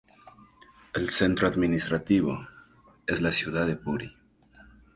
[0.95, 2.47] El centro administrativo
[3.05, 4.11] es la ciudad de Puri.